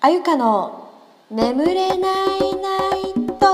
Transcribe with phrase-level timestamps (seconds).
[0.00, 0.90] あゆかの
[1.28, 2.06] 眠れないナ
[2.96, 3.46] イト。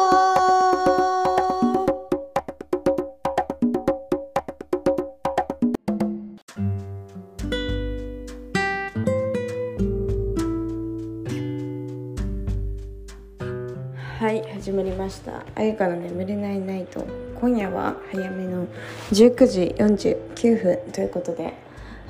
[14.19, 15.47] はい始まりました。
[15.55, 17.07] あゆかの眠れないナイト。
[17.41, 18.67] 今夜は早めの
[19.13, 21.64] 19時49分ということで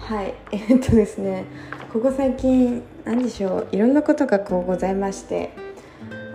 [0.08, 0.34] はい。
[0.52, 1.44] えっとですね
[1.92, 5.50] ここ最近何でしょういろんなことがこうございまして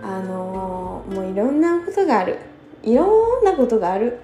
[0.02, 2.38] あのーもういろんなことがある。
[2.82, 4.18] いろんなことがある。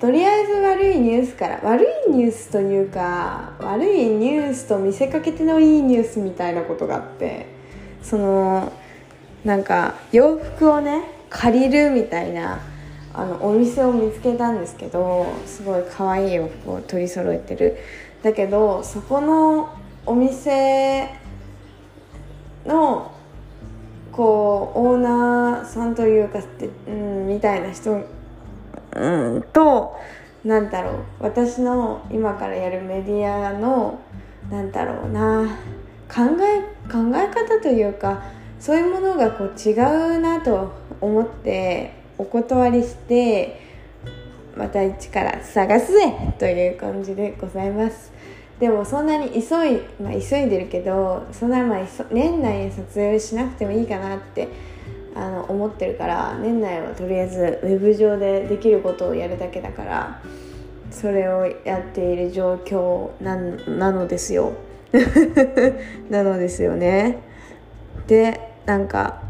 [0.00, 7.46] とりあえず悪いニュースから悪いニュースというか悪いニュースと見せかけてのいいニュースみたいなことがあって
[8.00, 8.72] その
[9.44, 12.60] なんか洋服をね借りるみたいな
[13.12, 17.76] あのお店を見つけたんですけどすごい可愛い洋服を取り揃えてる。
[18.22, 19.70] だけどそこの
[20.04, 21.08] お店
[22.66, 23.12] の
[24.12, 28.04] こうオーナーさんというかって、うん、みたいな人、
[28.96, 29.96] うん、と
[30.44, 34.00] なんだろう私の今からやるメディアの
[34.50, 35.58] なんだろうな
[36.08, 38.22] 考え考え方というか
[38.58, 43.60] そういうものがこう違うなと思ってお断りして
[44.56, 48.17] また一から探すぜという感じでございます。
[48.60, 54.48] でもそんなに急い,、まあ、急いでるけどそんなまあ年内に撮影しなくてもいいかなって
[55.14, 60.20] あの思ってるから年内はとりあえずウェブ上でできることをやるだけだから
[60.90, 64.52] それをやっている状況ななのですよ。
[66.08, 67.18] なのですよね。
[68.06, 69.22] でなんか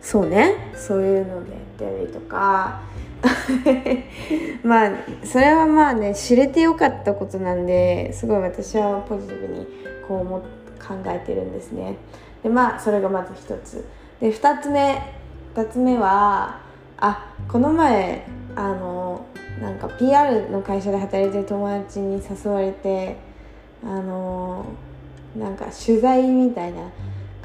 [0.00, 0.72] そうね。
[0.74, 2.82] そういうのでやったりとか
[4.64, 4.90] まあ
[5.24, 9.66] それはまあね知れてよかったことなんですごい私はポジティブに
[10.08, 10.44] こう思考
[11.06, 11.96] えてるんですね。
[12.42, 13.84] でまあそれがまず一つ。
[14.20, 15.00] で二つ目
[15.54, 16.60] 二つ目は
[16.98, 19.24] あこの前あの
[19.60, 23.16] なんか PR の会社で働いてる友達に誘われて
[23.84, 24.64] あの
[25.36, 26.82] なんか取材みたいな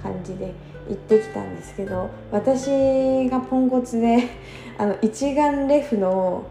[0.08, 0.54] 感じで
[0.90, 4.24] 行ってきたんですけど私がポンコツで
[4.78, 6.44] あの一眼レフの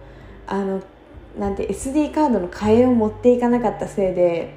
[0.47, 0.81] あの
[1.39, 4.55] なんて SD カードの替えを持っていかなかったせいで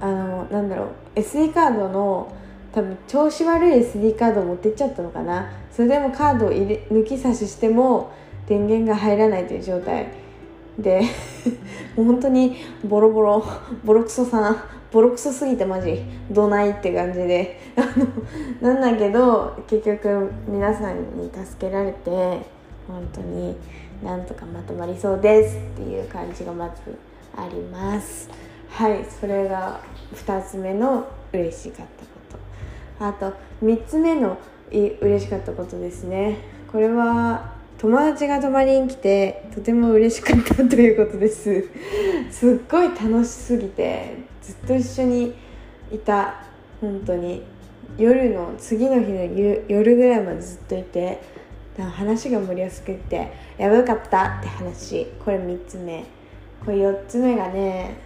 [0.00, 0.84] あのなんだろ
[1.14, 2.28] う SD カードの
[2.72, 5.50] 多分調子悪い SD カードを持ってっちゃったのかな。
[5.76, 8.10] それでもカードを入れ抜き差ししても
[8.46, 10.08] 電源が入らないという状態
[10.78, 11.02] で
[11.96, 13.44] もう本当にボロボロ
[13.84, 14.56] ボロクソさん
[14.92, 16.02] ボロクソすぎてマジ。
[16.30, 17.60] どないって感じで。
[17.76, 17.80] あ
[18.62, 22.10] のなんだけど結局皆さんに助けられて
[22.86, 23.56] 本当に
[24.02, 26.96] なんとかまとまりそうですっていう感じがまず
[27.36, 28.28] あります。
[28.68, 29.80] はいそれが
[30.14, 32.10] 2つ目の嬉しかったこ
[32.98, 33.04] と。
[33.06, 34.38] あと3つ目の
[34.70, 36.38] い嬉しかったことですね。
[36.70, 41.68] これは友達が泊まりに来てとても嬉しかったということです。
[42.30, 45.34] すっごい楽しすぎてずっと一緒に
[45.90, 46.44] いた
[46.80, 47.42] 本当に。
[47.98, 49.24] 夜の次の日の
[49.68, 51.18] 夜ぐらいまでずっといて
[51.78, 55.06] 話が盛りやすくてやばかったって話。
[55.24, 56.04] これ3つ目。
[56.64, 57.96] これ4つ目がね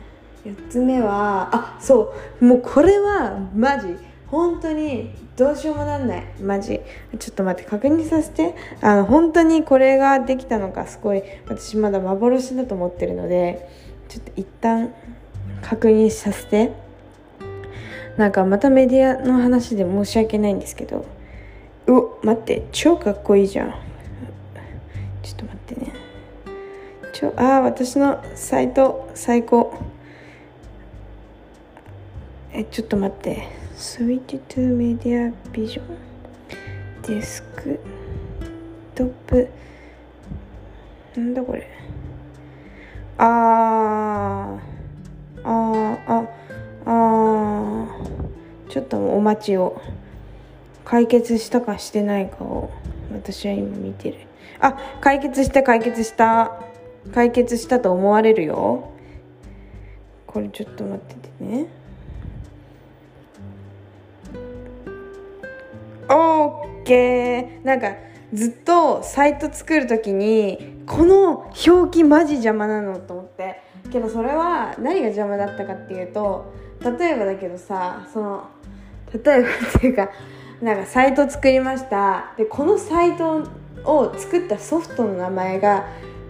[0.44, 2.44] 4つ目はあそう。
[2.44, 3.96] もうこれはマジ。
[4.28, 6.24] 本当にどうしようもなんない。
[6.40, 6.80] マジ。
[7.18, 8.54] ちょっと待って確認させて。
[8.80, 11.22] あの本当にこれができたのかすごい。
[11.48, 13.68] 私まだ幻だと思ってるので
[14.08, 14.94] ちょっと一旦
[15.62, 16.72] 確認させて。
[18.16, 21.04] なんかまたメディアの話で申し訳ないんですけど。
[21.86, 22.66] うお待って。
[22.72, 23.74] 超かっこいいじゃん。
[25.22, 25.92] ちょっと待ってね。
[27.12, 29.72] ちょあー私のサイト最高。
[32.52, 33.48] えちょっと待って。
[33.76, 35.84] スイッチトゥメディアビジョン？
[37.06, 37.80] デスク？
[38.94, 39.48] トップ？
[41.16, 41.66] なんだこれ？
[43.18, 44.69] あー。
[45.44, 46.26] ああ
[46.86, 47.86] あ
[48.68, 49.80] ちょっとお待ちを
[50.84, 52.70] 解決したかしてないかを
[53.12, 54.18] 私は今見てる。
[54.60, 56.60] あ解決した解決した。
[57.14, 58.90] 解決したと思われるよ。
[60.26, 61.66] これちょっと待っててね。
[66.08, 67.64] オッケー。
[67.64, 67.94] なんか
[68.32, 73.69] ずっとサイト作る時にこの表記マジ邪魔なのと思って。
[73.90, 76.52] けどそれは何が邪魔だったかっていうと
[76.82, 78.48] 例えばだけどさその
[79.12, 80.08] 例えばっていうか
[80.62, 82.34] なんかサイト作りました。
[82.36, 83.48] でこのサイト
[83.84, 85.88] を作ったソフトの名前が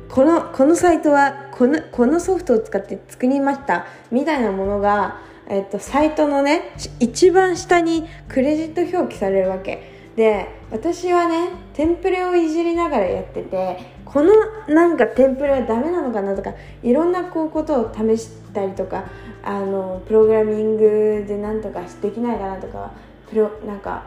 [0.08, 3.86] このこのサイトはこのこのソフトを使って作りました。
[4.10, 5.20] みたいなものが
[5.50, 10.00] えっと、サイトのね一番下にクレジット表記されるわけ。
[10.14, 13.78] で私はねテンプレをいじりながらやってて
[14.12, 14.32] この
[14.66, 16.52] なんかテンプレはダメなのかなとか
[16.82, 19.04] いろんなこうことを試したりとか
[19.44, 22.90] あのプログラミングでなんとかできないかなとか
[23.28, 24.04] プロなんか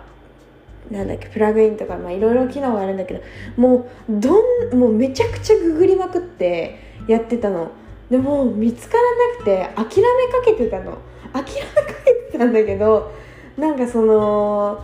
[0.92, 3.22] なんだっけプラグインとかまあいろいろ機能があるんだけど
[3.56, 7.72] もうどんもうめちゃくちゃググりまくってやってたの。
[8.10, 9.04] でも見つから
[9.36, 10.98] なくて諦めかけてたの。
[11.32, 13.14] 諦めかけてたんだけど
[13.58, 14.84] なんかその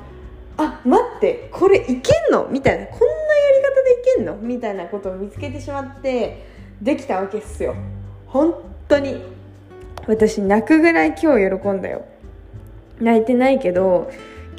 [0.61, 2.47] あ待ってこれいけんの？
[2.49, 2.85] みたいな。
[2.87, 3.11] こんなや
[3.55, 4.35] り方でいけんの？
[4.35, 6.45] みたいなことを見つけてしまって
[6.81, 7.75] できたわけっすよ。
[8.27, 8.53] 本
[8.87, 9.23] 当に。
[10.05, 12.05] 私泣くぐらい今日喜んだよ。
[12.99, 14.11] 泣いてないけど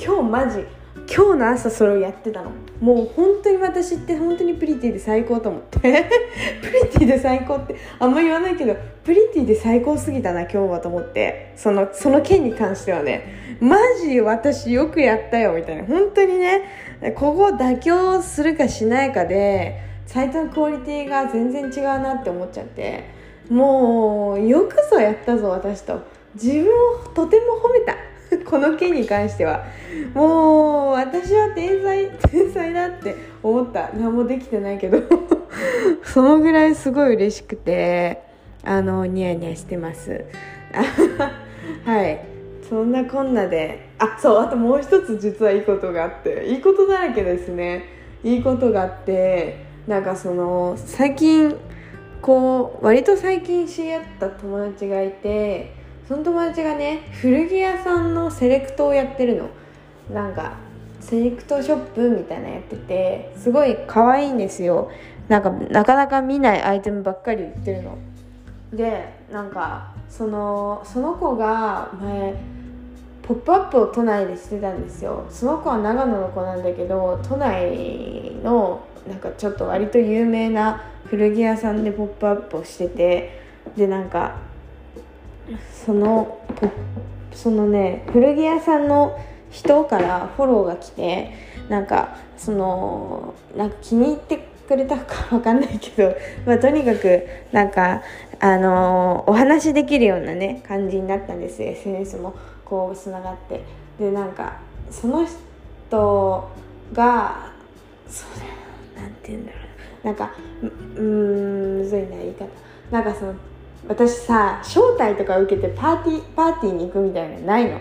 [0.03, 0.65] 今日マジ
[1.15, 2.51] 今日の朝それをやってたの。
[2.81, 5.79] もう本当に私って本当にプリティで最高と思って。
[5.81, 8.75] プリティで最高ってあんま言わないけど
[9.11, 11.53] プリティで最高すぎたな今日はと思って。
[11.57, 13.59] そのその件に関してはね。
[13.61, 15.85] マジ私よくやったよみたいな。
[15.85, 16.63] 本当にね。
[17.17, 23.03] ここ妥協するかしないかでサイトのクオリティが全然違うなって思っちゃって。
[23.49, 26.05] もうよくぞやったぞ私と。
[26.35, 27.97] 自分をとても褒めた。
[28.49, 29.65] この件に関しては。
[30.15, 33.91] もう私は天才天才だって思った。
[33.93, 35.03] 何もできてないけど。
[36.05, 38.30] そのぐらいすごい嬉しくて。
[38.65, 40.25] あのニヤニヤしてます。
[41.85, 42.21] はい。
[42.69, 43.89] そんなこんなで。
[43.99, 46.47] あそうあともう一つ実はいいことがあって。
[46.47, 47.85] いいことだらけですね。
[48.23, 51.57] いいことがあってなんかその最近
[52.21, 55.73] こう割と最近知り合った友達がいて
[56.07, 59.49] その友達がね古着屋さんのセレクトをやってるの。
[60.13, 60.55] なんか
[61.01, 64.91] セレクトショップみたいなやっててすごい可愛いんですよ。
[65.29, 67.97] なんかなかなか見ないアイテムばっかり売ってるの。
[68.73, 72.35] でなんかそのその子が前
[73.23, 75.25] 「ポップアップを都内でしてたんですよ。
[75.31, 83.41] その子は長野の子なんだけど都内のなんかちょっと割と有名な古着屋さんで「ポップアップをしてて
[83.77, 84.37] でなんか
[85.73, 86.39] その
[87.33, 89.19] そのね古着屋さんの
[89.51, 91.33] 人からフォローが来て
[91.69, 96.15] なんかそのなんか気に入ってくれたかわかんないけど、
[96.47, 98.03] まあ、とにかくなんか
[98.39, 102.35] あのお話できるようなね感じになったんです SNS も
[102.65, 103.61] こうつながって。
[103.99, 104.55] でなんか
[104.89, 106.49] その人
[106.93, 107.51] が
[108.07, 108.31] そう
[108.97, 109.59] だなんて言うんだろ
[110.05, 110.07] う。
[110.07, 110.31] なんか
[110.97, 112.47] うんむずいな言い方。
[112.93, 113.35] なんかその
[113.89, 117.79] 私さ招待とか受けてパーティーパーティーに行くみたいなのないの。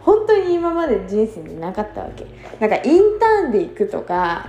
[0.00, 2.26] 本当に今まで人生になかったわけ。
[2.58, 4.48] なんかインターンで行くとか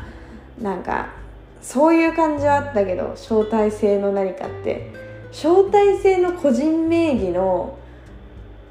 [0.60, 1.23] なんか
[1.63, 5.04] そういう感じはあったけど招待制の何かって。
[5.33, 7.77] 招待制の個人名義の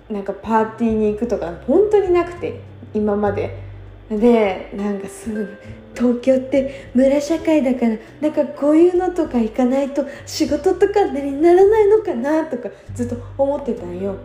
[0.09, 2.61] なんかパーティーに行くとか本当になくて
[2.95, 3.61] 今まで。
[4.09, 5.59] でなんかすぐ
[5.95, 14.17] 東京って村社会だからなんかこういうのとか行かないと仕事とかにならないのかなとかずっと思ってたんよ。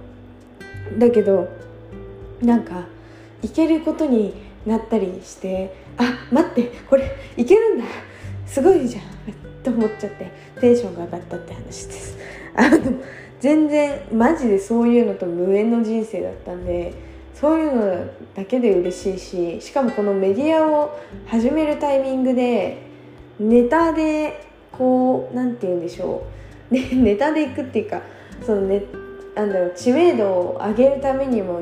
[0.98, 1.48] だけど
[2.42, 2.86] なんか
[3.42, 4.34] 行けることに
[4.66, 7.86] なったりしてあ待ってこれ行けるんだ。
[8.48, 9.04] すごいじゃん
[9.64, 12.18] と思っちゃってテンションが上がったって話です。
[12.56, 12.80] あの
[13.40, 16.94] 全然マジでそういうのと無縁の人生だったんで
[17.36, 22.82] そういうのだけで嬉しいししかもこのメディアを始めるタイミングで
[23.40, 26.24] ネタでこう何て言うんでしょ
[26.72, 28.02] う、 ね、ネタでいくっていうか
[28.42, 28.84] その、ね、
[29.36, 31.62] なんだろう知名度を上げるためにも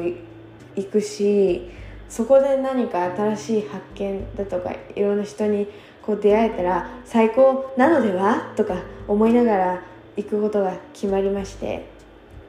[0.76, 1.70] 行くし
[2.08, 5.68] そこで何か新しい発見だとかいろんな人に
[6.06, 8.76] こう出会えたら最高なのではとか
[9.08, 9.84] 思いながら
[10.16, 11.88] 行くことが決まりまして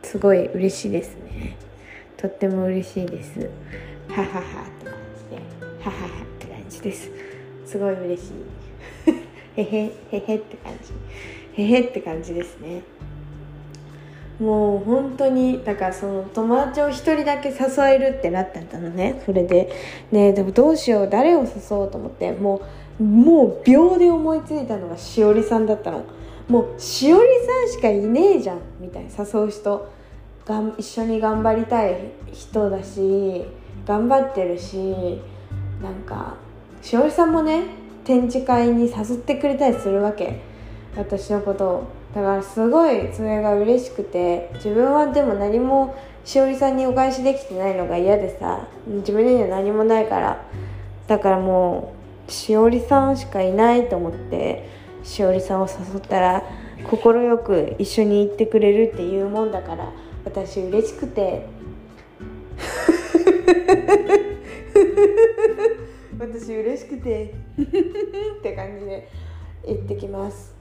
[0.02, 1.56] すごい嬉しいですね。
[2.16, 3.50] とっても嬉しいです。
[4.08, 5.42] はははって感じで
[5.84, 7.10] はははって感じです。
[7.66, 8.32] すごい嬉しい。
[9.56, 10.72] へへへへって感
[11.54, 11.62] じ。
[11.62, 12.82] へへって感じですね。
[14.38, 19.22] もう本当にだからその友達を1人だけ誘えるってなったんだのね。
[19.26, 19.70] それで。
[20.12, 21.10] ねでもどうしよう。
[21.10, 22.32] 誰を誘おうと思って。
[22.32, 22.62] もう
[22.98, 26.04] もう秒で思いついたのがしおりさんだったの。
[26.48, 29.90] もうしおりさんしかいねえじゃんみたいな誘う人
[30.46, 31.96] がん一緒に頑張りたい
[32.32, 33.44] 人だし
[33.84, 34.76] 頑張ってるし
[35.82, 36.36] なんか
[36.82, 37.64] しおりさんもね
[38.04, 40.40] 展示会に誘ってくれたりするわけ。
[40.96, 41.84] 私のことを。
[42.14, 50.46] だからすごいそれが嬉しくて自分はでも何もしおりさんにお返しできてないのが嫌でさ自分には何もないから。
[51.08, 51.95] だからもう
[52.28, 54.68] しおりさんしかいないと思って
[55.02, 56.42] しおりさんを誘ったら
[56.84, 59.92] 快く一緒に行ってくれるっていうもんだから
[60.24, 61.46] 私嬉しくて。
[66.18, 67.34] 私嬉しくて。
[67.58, 69.08] って感じで
[69.66, 70.54] 行ってきます。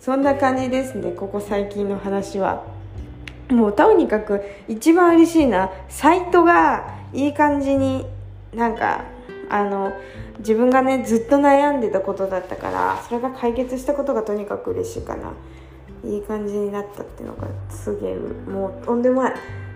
[0.00, 1.12] そんな感じですね。
[1.12, 2.64] ここ最近の話は。
[3.50, 8.06] もうとにかく一番嬉しいなサイトがいい感じに
[8.54, 9.04] なんか
[9.50, 9.92] あの
[10.38, 15.32] 自分がねずっと悩んでたことだったからそれが解決したことがとにかく嬉しいかな。
[16.04, 19.34] いい感じになったっていうのがすげえもうとんでもない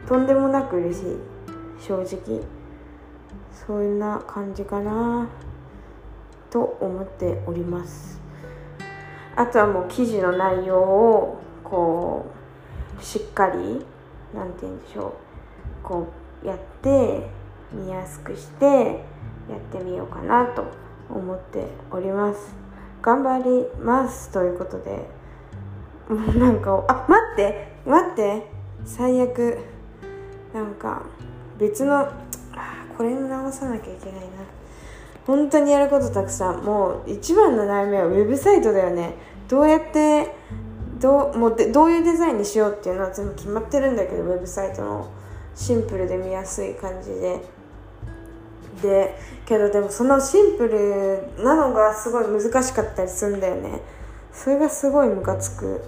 [0.08, 1.16] とんでもなく嬉しい。
[1.80, 2.40] 正直。
[3.52, 5.28] そんな感じかな。
[6.50, 8.20] と思っております。
[9.36, 12.26] あとはもう記事の内容をこ
[12.98, 13.84] うしっかり
[14.34, 15.12] 何て言うんでしょう。
[15.82, 16.06] こ
[16.42, 17.28] うやって
[17.72, 19.04] 見やすくして
[19.48, 20.64] やってみようかなと
[21.10, 22.54] 思っております。
[23.02, 25.08] 頑張りますということで
[26.08, 28.56] もう なんかあ待って待って。
[28.84, 29.58] 最悪。
[30.54, 31.02] なんか
[31.58, 32.08] 別の
[32.96, 34.26] これ直さなきゃいけないな。
[35.26, 36.62] 本当にやることたくさん。
[36.62, 39.14] もう一番の悩みはウェブサイトだよね。
[39.48, 40.34] どうやって
[41.00, 45.10] どうもうでどういうデザインにしようっていうのは全部決まってるんだけどウェブサイトの
[45.54, 47.40] シンプルで見やすい感じで。
[48.83, 53.80] でけどでもそのシンプルなのがすごい難しかったりするんだよね。
[54.33, 55.83] それがすごいムカつく。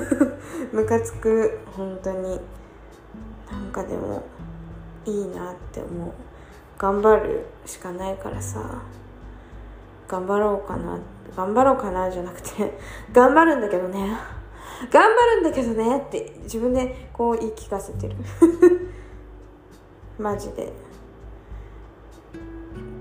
[0.72, 2.40] ムカつく本当に。
[3.50, 4.22] なんかでも
[5.04, 6.10] いいなって思う。
[6.78, 8.60] 頑張るしかないからさ。
[10.08, 10.98] 頑張ろうかな。
[11.36, 12.78] 頑張ろうかなじゃなくて
[13.12, 14.16] 頑張るんだけどね。
[14.90, 18.16] 頑張るんだけどねって自分でこう言い聞かせてる。
[20.18, 20.85] マジで。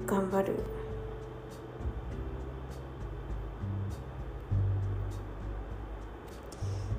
[0.06, 0.54] 頑張る。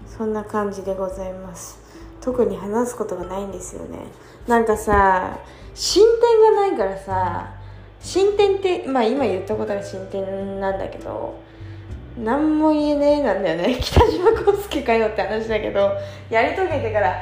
[0.06, 1.78] そんな感じでございます。
[2.20, 3.98] 特に話すことがないんですよね。
[4.48, 5.38] なんかさ
[5.74, 7.54] 進展がないからさ
[8.00, 11.38] 進展ってまあ今言ったことが進展なんだけど
[12.16, 13.76] 何も言えねえなんだよね。
[13.80, 15.92] 北島康介かよって話だけど
[16.30, 17.20] やり遂げてからは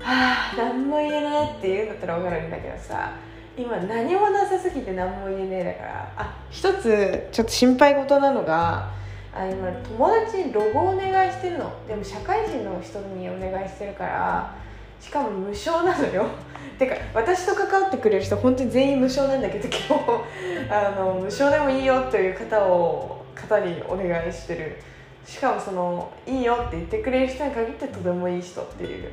[0.00, 3.10] あ何も言えねえって言うんだったら分かるんだけどさ。
[3.56, 6.12] 今何もなさすぎて何も言えねえだから。
[6.16, 8.90] あ一つちょっと心配事なのが
[9.32, 11.72] あ今友達にロゴお願いしてるの。
[11.88, 14.54] でも社会人の人にお願いしてるから
[15.00, 16.26] しかも無償なのよ。
[16.78, 20.70] てか私と関わってくれる人本当に全員無償なんだけど 今日。
[20.70, 24.76] あの無償でもいいよという方を方にお願いしてる。
[25.24, 29.10] しかもそのいいよって言ってくれる人に限ってとてもいい人っていう。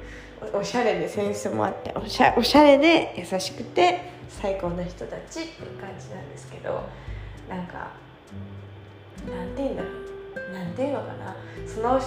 [0.51, 6.81] おしゃれでセンスもあっておしゃおしゃれで優しくて最高な人たちっていう感じなんですけど
[7.49, 7.91] なんか
[9.27, 9.93] なんて言うんだろう。
[10.53, 11.35] なんていうのかな。
[11.67, 11.99] その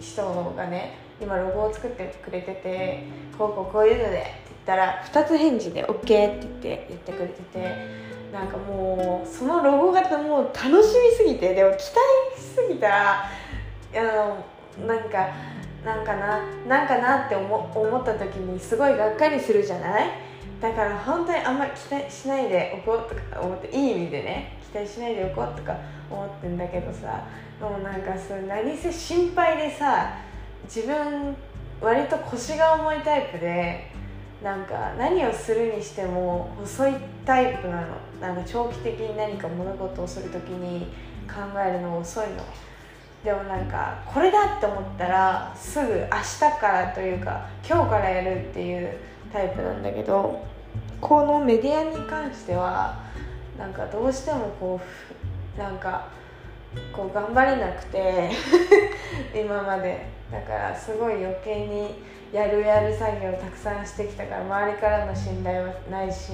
[0.00, 3.02] 人がね今ロゴを作ってくれてて
[3.36, 4.24] こうこうこういうのでって言っ
[4.64, 7.76] たら2つ返事で OK って言って言ってくれてて
[8.32, 10.82] なんかもうそのロゴがもう楽しみ
[11.16, 13.26] すぎてでも期待しすぎたらあ
[14.80, 15.28] のなんか
[15.84, 20.10] なんかななんかなって思思った時にすごいがっかりするじゃない？
[20.60, 25.76] だから本当にあんまり期待しないでおこうとか思っていい意味でね期待しないでおこうとか
[26.10, 27.24] 思ってんだけどさ
[27.60, 30.14] もうなんかそれ何せ心配でさ
[30.64, 31.36] 自分
[31.80, 33.90] 割と腰が重いタイプで
[34.42, 37.86] なんか何をするにしても細いタイプなの。
[38.20, 40.86] なんか長期的に何か物事をする時に
[41.28, 42.44] 考えるの遅いの。
[43.24, 48.96] でもなんかこれだって思ったらすぐ明日からというか今日からやるっていう
[49.32, 50.44] タイプなんだけど
[51.00, 53.00] このメディアに関しては
[53.58, 54.80] なんかどうしてもこ
[55.56, 56.08] うなんか
[56.92, 58.30] こう頑張れなくて
[59.34, 60.18] 今まで。
[60.30, 61.94] だからすごい余計に
[62.32, 66.32] やるやる作業をたくさんしてきたから周りからの信頼はないし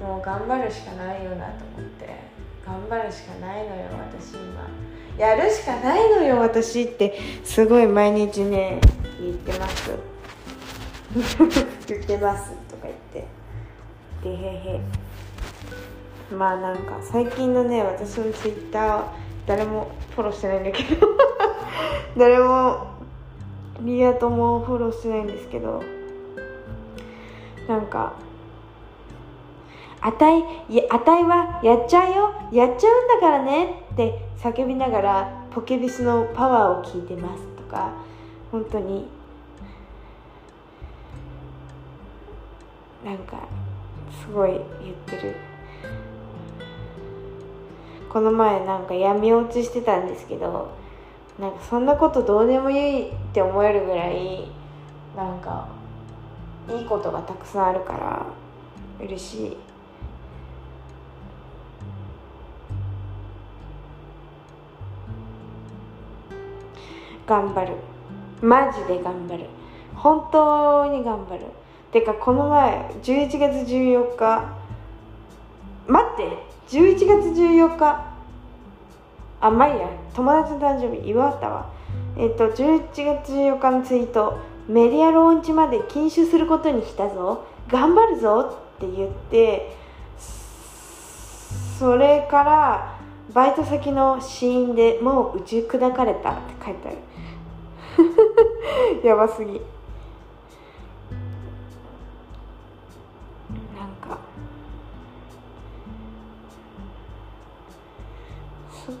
[0.00, 2.34] もう頑張るしかないよなと思って。
[2.64, 4.66] 頑張るしかないのよ私今。
[5.18, 8.80] やるしかないのよ私ってすごい毎日ね
[9.20, 10.13] 言ってます。
[11.14, 13.26] 言ってますとか言って。
[14.22, 14.80] でへへ。
[16.34, 19.04] まあなんか最近のね私のツイッター
[19.46, 21.06] 誰もフォローしてないんだけど。
[22.16, 22.86] 誰も
[23.80, 25.82] リア友フォローしてないんですけど。
[27.68, 28.12] なんか
[30.02, 32.32] 「あたいやあたいはやっちゃうよ。
[32.52, 37.90] やっちゃうんだからね」って叫びながらポケビスのパワーを聞いてますとか。
[38.50, 39.08] 本当に
[43.04, 43.46] なんか
[44.10, 45.36] すごい言ってる。
[48.14, 50.70] この前なんか闇落ちしてたんですけど
[51.36, 54.48] なんかそんなことどうでもいいって思えるぐらい
[55.16, 55.66] なんか
[56.70, 58.24] いいことがたくさんあるから
[59.04, 59.56] 嬉しい。
[67.26, 67.74] 頑張る。
[68.40, 69.46] マジで頑張る。
[69.94, 71.46] 本当に頑張る。
[71.94, 74.52] てかこの前11月14日
[75.86, 78.14] 待って11月14日
[79.40, 81.70] あまあいいや友達の誕生日祝ったわ。
[82.18, 87.46] えっと11月14日のツイートメディアローンチまで禁酒することにしたぞ。
[87.68, 89.76] 頑張るぞって言って
[91.78, 92.98] それから
[93.32, 96.98] バイト先の死因でもう打ち砕かれたって書いてある。
[99.06, 99.60] やばすぎ。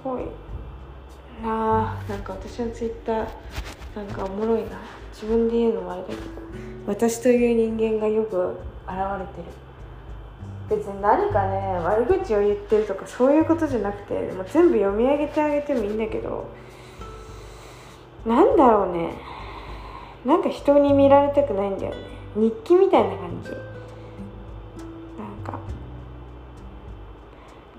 [0.04, 0.22] ごい。
[1.42, 3.26] なあなんか私のツイッター
[3.96, 4.78] なんかおもろいな。
[5.12, 6.20] 自分で言うのもあれだけど。
[6.86, 8.36] 私という人間がよく
[8.86, 9.48] 現れて
[10.70, 10.78] る。
[10.82, 16.46] 別に何かね悪口を言ってるとかそういうことじゃなくてもう全部読み上げてあげてもいいんだけど。
[18.26, 19.14] なんだろうね。
[20.24, 21.98] なんか人に見られたくないんだよね。
[22.36, 23.50] 日記みたいな感じ。
[23.50, 23.58] なん
[25.44, 25.58] か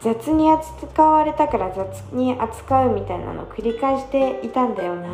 [0.05, 5.07] 雑に扱われたから雑に扱うみたいなのを繰り返していたんだよな。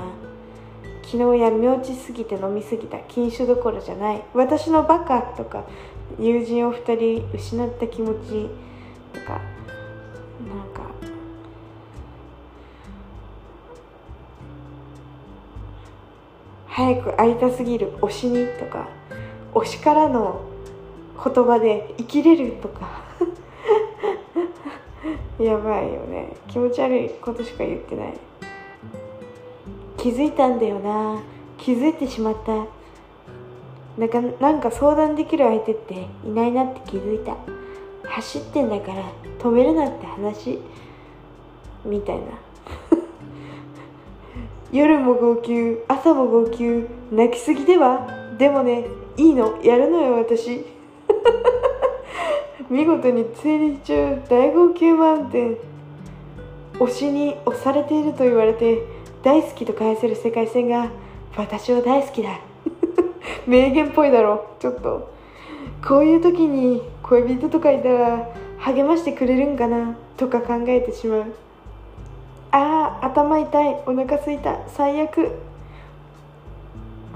[1.04, 4.22] 昨日闇落ちすぎて飲みすぎた禁酒どころじゃない。
[4.34, 5.64] 私のバカとか
[6.20, 8.50] 友人を2人失った気持ち
[9.14, 10.82] とかなんか
[16.68, 18.90] 早く会いたすぎる推しにとか
[19.54, 20.42] 推しからの
[21.16, 23.10] 言葉で生きれるとか。
[25.40, 26.34] やばいよね。
[26.48, 28.14] 気持ち悪いことしか言ってない。
[29.98, 31.20] 気づいたんだよな。
[31.58, 32.66] 気づいてしまった。
[33.98, 37.36] なんかなんか相談できる相手っていないなって気づいた。
[38.10, 39.04] 走ってんだから
[39.40, 40.60] 止めるなって話。
[41.86, 42.24] みたいな。
[44.72, 48.08] 夜も号泣朝も号泣泣きすぎでは？
[48.38, 48.86] でもね
[49.18, 49.62] いいの。
[49.62, 50.66] やるのよ私。
[52.72, 55.58] 見事に生理中大号泣マウンテン
[56.76, 58.82] 推しに押されていると言われて
[59.22, 60.90] 大好きと返せる世界線が
[61.36, 62.40] 私は大好きだ。
[63.46, 64.46] 名言っぽいだろ。
[64.60, 65.12] ちょっと。
[65.86, 68.30] こういう時に恋人とかいたら
[68.60, 69.98] 励ましてくれるんかな？
[70.16, 71.26] とか考えてしまう。
[72.52, 73.82] あー頭痛い。
[73.86, 74.60] お腹すいた。
[74.68, 75.34] 最悪。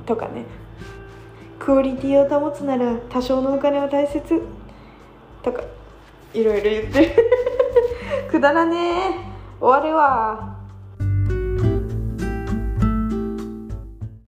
[0.05, 0.43] とかね。
[1.59, 4.41] クオリティを保つなら多少のお金は大切。
[5.45, 5.61] とか
[6.33, 7.15] いろいろ言ってる。
[8.31, 9.35] くだらねえ。
[9.61, 10.54] 終わるわ。